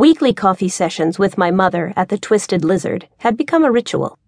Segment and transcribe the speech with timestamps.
[0.00, 4.18] Weekly coffee sessions with my mother at the Twisted Lizard had become a ritual.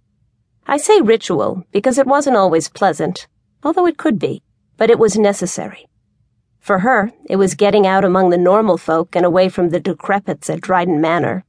[0.66, 3.26] I say ritual because it wasn't always pleasant,
[3.62, 4.42] although it could be,
[4.76, 5.86] but it was necessary.
[6.60, 10.50] For her, it was getting out among the normal folk and away from the decrepits
[10.50, 11.42] at Dryden Manor.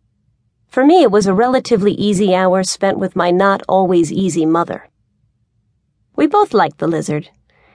[0.70, 4.88] For me, it was a relatively easy hour spent with my not always easy mother.
[6.16, 7.30] We both liked the lizard.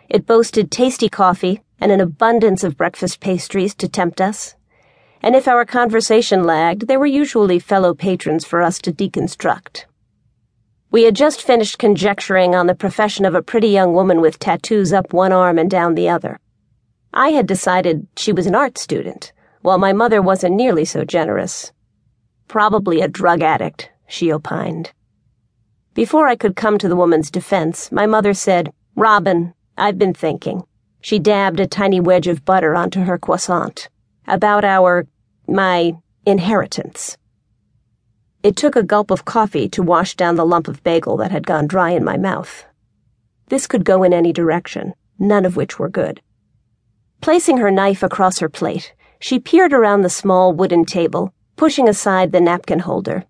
[0.08, 4.54] It boasted tasty coffee and an abundance of breakfast pastries to tempt us.
[5.22, 9.84] And if our conversation lagged, there were usually fellow patrons for us to deconstruct.
[10.90, 14.92] We had just finished conjecturing on the profession of a pretty young woman with tattoos
[14.92, 16.38] up one arm and down the other.
[17.12, 21.72] I had decided she was an art student, while my mother wasn't nearly so generous.
[22.46, 24.92] Probably a drug addict, she opined.
[25.94, 30.62] Before I could come to the woman's defense, my mother said, Robyn, I've been thinking.
[31.00, 33.88] She dabbed a tiny wedge of butter onto her croissant.
[34.28, 35.06] About our,
[35.46, 35.94] my,
[36.26, 37.16] inheritance.
[38.42, 41.46] It took a gulp of coffee to wash down the lump of bagel that had
[41.46, 42.66] gone dry in my mouth.
[43.48, 46.20] This could go in any direction, none of which were good.
[47.22, 52.30] Placing her knife across her plate, she peered around the small wooden table, pushing aside
[52.30, 53.24] the napkin holder.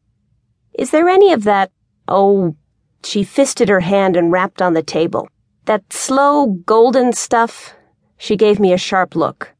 [0.76, 1.70] Is there any of that,
[2.08, 2.56] oh,
[3.04, 5.28] she fisted her hand and rapped on the table.
[5.66, 7.74] That slow, golden stuff?
[8.16, 9.54] She gave me a sharp look.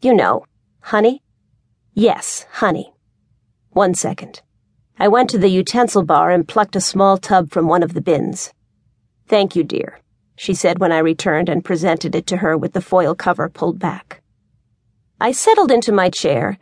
[0.00, 0.46] You know,
[0.88, 1.22] honey?
[1.94, 2.92] Yes, honey.
[3.70, 4.42] One second.
[4.98, 8.02] I went to the utensil bar and plucked a small tub from one of the
[8.02, 8.52] bins.
[9.26, 10.00] Thank you, dear,
[10.36, 13.78] she said when I returned and presented it to her with the foil cover pulled
[13.78, 14.20] back.
[15.18, 16.58] I settled into my chair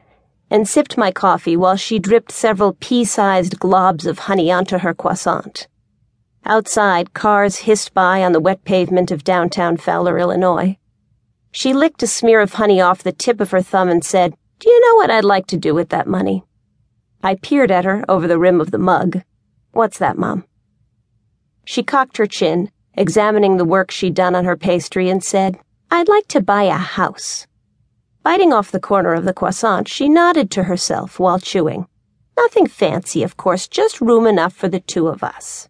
[0.48, 4.94] and sipped my coffee while she dripped several pea sized globs of honey onto her
[4.94, 5.66] croissant.
[6.44, 10.78] Outside, cars hissed by on the wet pavement of downtown Fowler, Illinois.
[11.52, 14.70] She licked a smear of honey off the tip of her thumb and said, Do
[14.70, 16.44] you know what I'd like to do with that money?
[17.22, 19.22] I peered at her over the rim of the mug.
[19.72, 20.44] What's that, Mom?
[21.64, 25.58] She cocked her chin, examining the work she'd done on her pastry, and said,
[25.90, 27.46] I'd like to buy a house.
[28.22, 31.86] Biting off the corner of the croissant, she nodded to herself while chewing.
[32.36, 35.68] Nothing fancy, of course, just room enough for the two of us.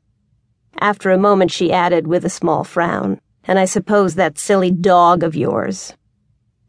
[0.78, 5.22] After a moment, she added with a small frown, and I suppose that silly dog
[5.22, 5.94] of yours.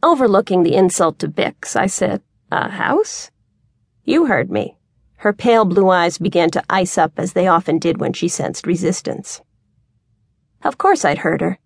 [0.02, 3.32] Overlooking the insult to Bix, I said, A house?
[4.04, 4.78] You heard me.
[5.18, 8.68] Her pale blue eyes began to ice up as they often did when she sensed
[8.68, 9.42] resistance.
[10.64, 11.60] Of course I'd heard her.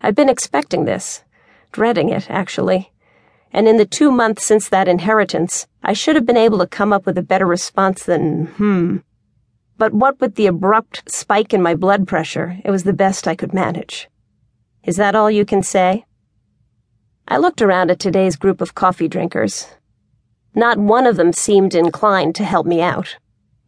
[0.00, 1.22] I'd been expecting this,
[1.70, 2.92] dreading it, actually.
[3.52, 6.92] And in the two months since that inheritance, I should have been able to come
[6.92, 8.96] up with a better response than, hmm.
[9.78, 13.36] But what with the abrupt spike in my blood pressure, it was the best I
[13.36, 14.08] could manage.
[14.84, 16.04] Is that all you can say?
[17.26, 19.66] I looked around at today's group of coffee drinkers.
[20.54, 23.16] Not one of them seemed inclined to help me out.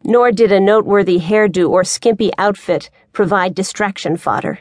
[0.04, 4.58] Nor did a noteworthy hairdo or skimpy outfit provide distraction fodder.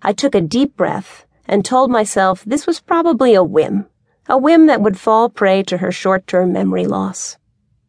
[0.00, 3.86] I took a deep breath and told myself this was probably a whim,
[4.30, 7.36] a whim that would fall prey to her short term memory loss.